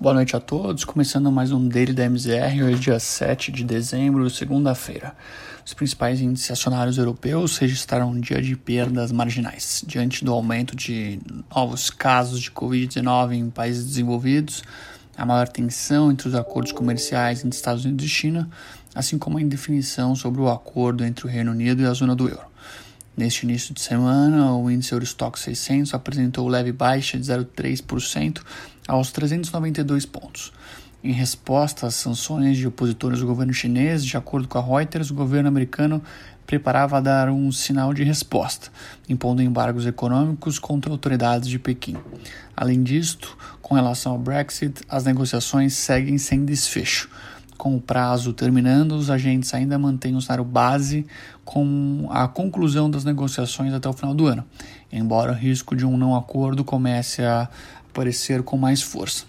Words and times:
Boa 0.00 0.14
noite 0.14 0.34
a 0.34 0.40
todos, 0.40 0.82
começando 0.82 1.30
mais 1.30 1.52
um 1.52 1.68
Daily 1.68 1.92
da 1.92 2.08
MZR, 2.08 2.64
hoje 2.64 2.74
é 2.74 2.78
dia 2.78 2.98
7 2.98 3.52
de 3.52 3.62
dezembro, 3.62 4.30
segunda-feira. 4.30 5.14
Os 5.62 5.74
principais 5.74 6.22
índices 6.22 6.50
acionários 6.50 6.96
europeus 6.96 7.58
registraram 7.58 8.08
um 8.08 8.18
dia 8.18 8.40
de 8.40 8.56
perdas 8.56 9.12
marginais, 9.12 9.84
diante 9.86 10.24
do 10.24 10.32
aumento 10.32 10.74
de 10.74 11.20
novos 11.54 11.90
casos 11.90 12.40
de 12.40 12.50
Covid-19 12.50 13.34
em 13.34 13.50
países 13.50 13.84
desenvolvidos, 13.84 14.64
a 15.18 15.26
maior 15.26 15.46
tensão 15.46 16.10
entre 16.10 16.28
os 16.28 16.34
acordos 16.34 16.72
comerciais 16.72 17.44
entre 17.44 17.54
Estados 17.54 17.84
Unidos 17.84 18.06
e 18.06 18.08
China, 18.08 18.48
assim 18.94 19.18
como 19.18 19.36
a 19.36 19.42
indefinição 19.42 20.16
sobre 20.16 20.40
o 20.40 20.48
acordo 20.48 21.04
entre 21.04 21.26
o 21.26 21.28
Reino 21.28 21.50
Unido 21.50 21.82
e 21.82 21.84
a 21.84 21.92
zona 21.92 22.16
do 22.16 22.26
euro. 22.26 22.48
Neste 23.20 23.44
início 23.44 23.74
de 23.74 23.82
semana, 23.82 24.54
o 24.54 24.70
índice 24.70 24.92
Eurostock 24.92 25.38
600 25.38 25.92
apresentou 25.92 26.48
leve 26.48 26.72
baixa 26.72 27.18
de 27.18 27.24
0,3% 27.24 28.40
aos 28.88 29.12
392 29.12 30.06
pontos. 30.06 30.50
Em 31.04 31.12
resposta 31.12 31.86
às 31.86 31.96
sanções 31.96 32.56
de 32.56 32.66
opositores 32.66 33.20
do 33.20 33.26
governo 33.26 33.52
chinês, 33.52 34.06
de 34.06 34.16
acordo 34.16 34.48
com 34.48 34.56
a 34.56 34.62
Reuters, 34.62 35.10
o 35.10 35.14
governo 35.14 35.50
americano 35.50 36.02
preparava 36.46 36.98
dar 37.02 37.28
um 37.28 37.52
sinal 37.52 37.92
de 37.92 38.04
resposta, 38.04 38.70
impondo 39.06 39.42
embargos 39.42 39.84
econômicos 39.84 40.58
contra 40.58 40.90
autoridades 40.90 41.46
de 41.46 41.58
Pequim. 41.58 41.98
Além 42.56 42.82
disto, 42.82 43.36
com 43.60 43.74
relação 43.74 44.12
ao 44.12 44.18
Brexit, 44.18 44.80
as 44.88 45.04
negociações 45.04 45.74
seguem 45.74 46.16
sem 46.16 46.42
desfecho. 46.42 47.10
Com 47.60 47.76
o 47.76 47.80
prazo 47.80 48.32
terminando, 48.32 48.92
os 48.92 49.10
agentes 49.10 49.52
ainda 49.52 49.78
mantêm 49.78 50.16
o 50.16 50.22
cenário 50.22 50.42
base 50.42 51.04
com 51.44 52.08
a 52.10 52.26
conclusão 52.26 52.90
das 52.90 53.04
negociações 53.04 53.74
até 53.74 53.86
o 53.86 53.92
final 53.92 54.14
do 54.14 54.26
ano, 54.26 54.42
embora 54.90 55.32
o 55.32 55.34
risco 55.34 55.76
de 55.76 55.84
um 55.84 55.94
não 55.98 56.16
acordo 56.16 56.64
comece 56.64 57.22
a 57.22 57.50
aparecer 57.90 58.42
com 58.42 58.56
mais 58.56 58.80
força. 58.80 59.26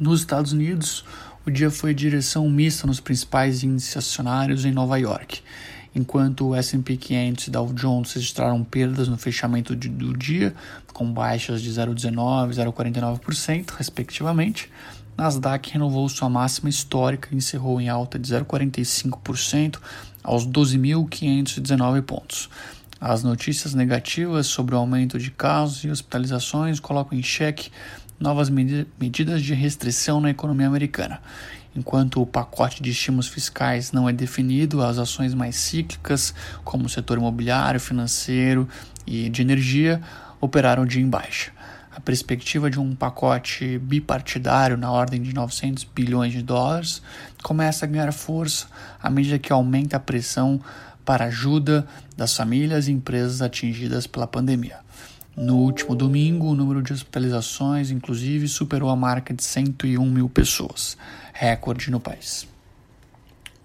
Nos 0.00 0.18
Estados 0.18 0.50
Unidos, 0.50 1.04
o 1.46 1.50
dia 1.52 1.70
foi 1.70 1.94
direção 1.94 2.50
mista 2.50 2.88
nos 2.88 2.98
principais 2.98 3.62
índices 3.62 3.96
acionários 3.96 4.64
em 4.64 4.72
Nova 4.72 4.98
York. 4.98 5.42
Enquanto 5.94 6.48
o 6.48 6.56
S&P 6.56 6.96
500 6.96 7.46
e 7.46 7.50
Dow 7.52 7.72
Jones 7.72 8.12
registraram 8.14 8.64
perdas 8.64 9.06
no 9.06 9.16
fechamento 9.16 9.76
de, 9.76 9.88
do 9.88 10.16
dia, 10.16 10.52
com 10.92 11.12
baixas 11.12 11.62
de 11.62 11.70
0,19% 11.70 12.50
e 12.50 12.54
0,49%, 12.56 13.70
respectivamente, 13.78 14.68
Nasdaq 15.16 15.70
renovou 15.70 16.08
sua 16.08 16.28
máxima 16.28 16.70
histórica 16.70 17.28
e 17.30 17.36
encerrou 17.36 17.80
em 17.80 17.88
alta 17.88 18.18
de 18.18 18.32
0,45% 18.32 19.78
aos 20.22 20.46
12.519 20.46 22.02
pontos. 22.02 22.48
As 23.00 23.22
notícias 23.22 23.74
negativas 23.74 24.46
sobre 24.46 24.74
o 24.74 24.78
aumento 24.78 25.18
de 25.18 25.30
casos 25.30 25.84
e 25.84 25.90
hospitalizações 25.90 26.78
colocam 26.78 27.18
em 27.18 27.22
xeque 27.22 27.70
novas 28.18 28.48
medidas 28.48 29.42
de 29.42 29.54
restrição 29.54 30.20
na 30.20 30.30
economia 30.30 30.68
americana. 30.68 31.20
Enquanto 31.74 32.20
o 32.20 32.26
pacote 32.26 32.82
de 32.82 32.90
estímulos 32.90 33.26
fiscais 33.26 33.92
não 33.92 34.08
é 34.08 34.12
definido, 34.12 34.82
as 34.82 34.98
ações 34.98 35.34
mais 35.34 35.56
cíclicas, 35.56 36.34
como 36.62 36.86
o 36.86 36.88
setor 36.88 37.18
imobiliário, 37.18 37.80
financeiro 37.80 38.68
e 39.06 39.28
de 39.28 39.42
energia, 39.42 40.00
operaram 40.40 40.86
de 40.86 41.00
em 41.00 41.08
baixa 41.08 41.50
a 41.94 42.00
perspectiva 42.00 42.70
de 42.70 42.80
um 42.80 42.94
pacote 42.94 43.78
bipartidário 43.78 44.78
na 44.78 44.90
ordem 44.90 45.20
de 45.20 45.34
900 45.34 45.84
bilhões 45.84 46.32
de 46.32 46.42
dólares 46.42 47.02
começa 47.42 47.84
a 47.84 47.88
ganhar 47.88 48.10
força 48.12 48.66
à 49.00 49.10
medida 49.10 49.38
que 49.38 49.52
aumenta 49.52 49.98
a 49.98 50.00
pressão 50.00 50.58
para 51.04 51.26
ajuda 51.26 51.86
das 52.16 52.34
famílias 52.34 52.88
e 52.88 52.92
empresas 52.92 53.42
atingidas 53.42 54.06
pela 54.06 54.26
pandemia. 54.26 54.78
No 55.36 55.56
último 55.56 55.94
domingo, 55.94 56.46
o 56.46 56.54
número 56.54 56.82
de 56.82 56.92
hospitalizações, 56.92 57.90
inclusive, 57.90 58.48
superou 58.48 58.88
a 58.88 58.96
marca 58.96 59.34
de 59.34 59.42
101 59.42 60.04
mil 60.10 60.28
pessoas, 60.28 60.96
recorde 61.32 61.90
no 61.90 61.98
país. 61.98 62.46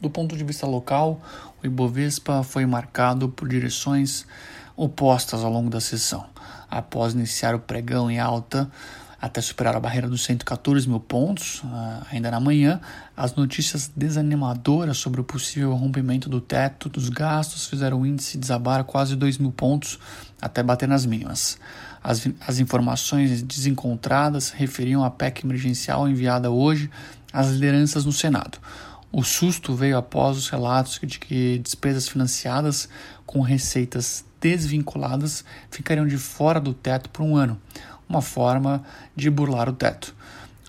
Do 0.00 0.10
ponto 0.10 0.36
de 0.36 0.44
vista 0.44 0.66
local, 0.66 1.22
o 1.62 1.66
Ibovespa 1.66 2.42
foi 2.42 2.66
marcado 2.66 3.28
por 3.28 3.48
direções 3.48 4.26
opostas 4.76 5.42
ao 5.42 5.50
longo 5.50 5.70
da 5.70 5.80
sessão 5.80 6.26
após 6.70 7.14
iniciar 7.14 7.54
o 7.54 7.60
pregão 7.60 8.10
em 8.10 8.18
alta 8.18 8.70
até 9.20 9.40
superar 9.40 9.74
a 9.74 9.80
barreira 9.80 10.06
dos 10.06 10.22
114 10.24 10.86
mil 10.86 11.00
pontos, 11.00 11.62
uh, 11.62 12.06
ainda 12.10 12.30
na 12.30 12.38
manhã, 12.38 12.78
as 13.16 13.34
notícias 13.34 13.90
desanimadoras 13.96 14.98
sobre 14.98 15.18
o 15.18 15.24
possível 15.24 15.72
rompimento 15.72 16.28
do 16.28 16.42
teto 16.42 16.90
dos 16.90 17.08
gastos 17.08 17.66
fizeram 17.66 18.02
o 18.02 18.06
índice 18.06 18.36
desabar 18.36 18.84
quase 18.84 19.16
2 19.16 19.38
mil 19.38 19.50
pontos 19.50 19.98
até 20.42 20.62
bater 20.62 20.86
nas 20.86 21.06
mínimas. 21.06 21.58
As, 22.02 22.28
as 22.46 22.58
informações 22.58 23.40
desencontradas 23.40 24.50
referiam 24.50 25.02
à 25.02 25.10
PEC 25.10 25.46
emergencial 25.46 26.06
enviada 26.06 26.50
hoje 26.50 26.90
às 27.32 27.48
lideranças 27.48 28.04
no 28.04 28.12
Senado. 28.12 28.58
O 29.16 29.22
susto 29.22 29.76
veio 29.76 29.96
após 29.96 30.36
os 30.36 30.48
relatos 30.48 30.98
de 31.00 31.20
que 31.20 31.60
despesas 31.60 32.08
financiadas 32.08 32.88
com 33.24 33.42
receitas 33.42 34.24
desvinculadas 34.40 35.44
ficariam 35.70 36.04
de 36.04 36.18
fora 36.18 36.58
do 36.58 36.74
teto 36.74 37.08
por 37.10 37.22
um 37.22 37.36
ano, 37.36 37.56
uma 38.08 38.20
forma 38.20 38.82
de 39.14 39.30
burlar 39.30 39.68
o 39.68 39.72
teto. 39.72 40.12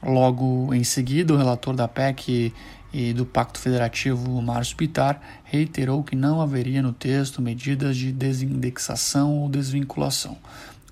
Logo 0.04 0.72
em 0.76 0.84
seguida, 0.84 1.34
o 1.34 1.38
relator 1.38 1.76
da 1.76 1.88
PEC 1.88 2.54
e 2.94 3.14
do 3.14 3.26
Pacto 3.26 3.60
Federativo, 3.60 4.40
Márcio 4.44 4.78
Pitar, 4.78 5.20
reiterou 5.44 6.04
que 6.04 6.16
não 6.16 6.40
haveria 6.40 6.84
no 6.84 6.94
texto 6.94 7.42
medidas 7.42 7.98
de 7.98 8.12
desindexação 8.12 9.40
ou 9.40 9.50
desvinculação. 9.50 10.38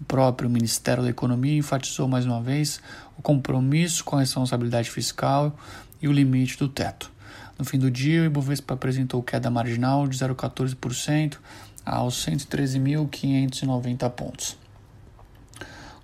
O 0.01 0.05
próprio 0.05 0.49
Ministério 0.49 1.03
da 1.03 1.09
Economia 1.11 1.59
enfatizou 1.59 2.07
mais 2.07 2.25
uma 2.25 2.41
vez 2.41 2.81
o 3.15 3.21
compromisso 3.21 4.03
com 4.03 4.15
a 4.15 4.21
responsabilidade 4.21 4.89
fiscal 4.89 5.55
e 6.01 6.07
o 6.07 6.11
limite 6.11 6.57
do 6.57 6.67
teto. 6.67 7.12
No 7.57 7.65
fim 7.65 7.77
do 7.77 7.91
dia, 7.91 8.21
o 8.21 8.25
Ibovespa 8.25 8.73
apresentou 8.73 9.21
queda 9.21 9.49
marginal 9.49 10.07
de 10.07 10.17
0,14%, 10.17 11.37
aos 11.85 12.25
113.590 12.25 14.09
pontos. 14.11 14.57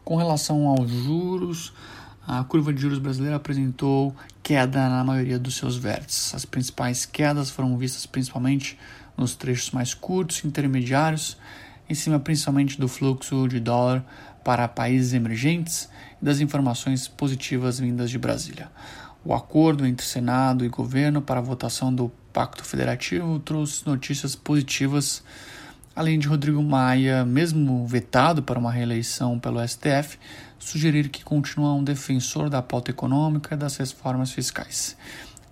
Com 0.04 0.16
relação 0.16 0.68
aos 0.68 0.90
juros, 0.90 1.74
a 2.28 2.44
curva 2.44 2.74
de 2.74 2.82
juros 2.82 3.00
brasileira 3.00 3.38
apresentou 3.38 4.16
queda 4.44 4.90
na 4.90 5.04
maioria 5.04 5.40
dos 5.40 5.56
seus 5.56 5.78
vértices. 5.78 6.34
As 6.34 6.46
principais 6.46 7.06
quedas 7.06 7.50
foram 7.50 7.78
vistas 7.78 8.06
principalmente 8.06 8.78
nos 9.18 9.36
trechos 9.36 9.72
mais 9.72 9.94
curtos 9.94 10.44
intermediários, 10.44 11.38
em 11.90 11.94
cima 11.94 12.20
principalmente 12.20 12.80
do 12.80 12.88
fluxo 12.88 13.48
de 13.48 13.60
dólar 13.60 14.06
para 14.44 14.68
países 14.68 15.14
emergentes 15.14 15.90
e 16.22 16.26
das 16.26 16.40
informações 16.40 17.08
positivas 17.08 17.80
vindas 17.80 18.10
de 18.10 18.18
Brasília. 18.18 18.72
O 19.24 19.34
acordo 19.34 19.86
entre 19.86 20.06
Senado 20.06 20.64
e 20.64 20.70
governo 20.70 21.22
para 21.22 21.40
a 21.40 21.44
votação 21.44 21.94
do 21.94 22.10
Pacto 22.32 22.64
Federativo 22.64 23.40
trouxe 23.40 23.86
notícias 23.86 24.36
positivas 24.36 25.24
além 25.96 26.18
de 26.18 26.30
Rodrigo 26.30 26.64
Maia, 26.64 27.26
mesmo 27.26 27.86
vetado 27.86 28.42
para 28.42 28.58
uma 28.58 28.72
reeleição 28.72 29.38
pelo 29.38 29.60
STF, 29.68 30.18
sugerir 30.58 31.10
que 31.10 31.26
continua 31.26 31.74
um 31.74 31.84
defensor 31.84 32.50
da 32.50 32.62
pauta 32.62 32.92
econômica 32.92 33.54
e 33.54 33.58
das 33.58 33.76
reformas 33.76 34.32
fiscais. 34.32 34.96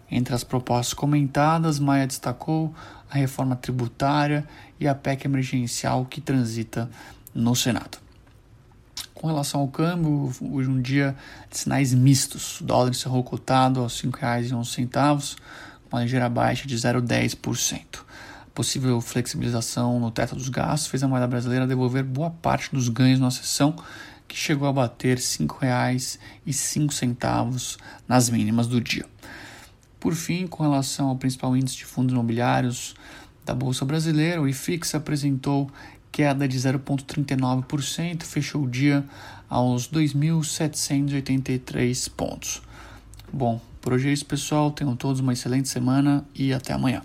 Entre 0.09 0.33
as 0.33 0.45
propostas 0.45 0.93
comentadas, 0.93 1.79
Maia 1.79 2.07
destacou 2.07 2.73
a 3.09 3.15
reforma 3.15 3.57
tributária 3.57 4.47
e 4.79 4.87
a 4.87 4.95
PEC 4.95 5.25
emergencial 5.25 6.05
que 6.05 6.21
transita 6.21 6.89
no 7.35 7.53
Senado. 7.53 8.06
Com 9.17 9.27
relação 9.27 9.61
ao 9.61 9.67
câmbio, 9.67 10.31
hoje 10.41 10.69
um 10.69 10.81
dia 10.81 11.15
de 11.49 11.57
sinais 11.57 11.93
mistos. 11.93 12.61
O 12.61 12.63
dólar 12.63 12.91
encerrou 12.91 13.23
cotado 13.23 13.79
aos 13.79 13.99
R$ 13.99 14.09
5,11, 14.09 15.35
com 15.89 15.95
uma 15.95 16.03
ligeira 16.03 16.29
baixa 16.29 16.67
de 16.67 16.75
0,10% 16.75 18.07
possível 18.57 18.99
flexibilização 18.99 19.99
no 19.99 20.09
teto 20.09 20.35
dos 20.35 20.49
gastos 20.49 20.89
fez 20.89 21.03
a 21.03 21.07
moeda 21.07 21.27
brasileira 21.27 21.67
devolver 21.67 22.03
boa 22.03 22.31
parte 22.31 22.73
dos 22.73 22.89
ganhos 22.89 23.19
na 23.19 23.29
sessão, 23.29 23.75
que 24.27 24.35
chegou 24.35 24.67
a 24.67 24.73
bater 24.73 25.17
R$ 25.17 25.23
5,05 25.23 27.77
nas 28.07 28.31
mínimas 28.31 28.65
do 28.65 28.81
dia. 28.81 29.05
Por 29.99 30.15
fim, 30.15 30.47
com 30.47 30.63
relação 30.63 31.09
ao 31.09 31.15
principal 31.15 31.55
índice 31.55 31.77
de 31.77 31.85
fundos 31.85 32.13
imobiliários 32.13 32.95
da 33.45 33.53
Bolsa 33.53 33.85
Brasileira, 33.85 34.41
o 34.41 34.47
IFIX 34.47 34.95
apresentou 34.95 35.69
queda 36.17 36.47
de 36.47 36.57
0,39%, 36.57 38.23
fechou 38.23 38.63
o 38.63 38.67
dia 38.67 39.05
aos 39.47 39.87
2.783 39.87 42.09
pontos. 42.09 42.63
Bom, 43.31 43.61
por 43.79 43.93
hoje 43.93 44.09
é 44.09 44.13
isso, 44.13 44.25
pessoal. 44.25 44.71
Tenham 44.71 44.95
todos 44.95 45.19
uma 45.19 45.33
excelente 45.33 45.69
semana 45.69 46.25
e 46.33 46.51
até 46.51 46.73
amanhã. 46.73 47.03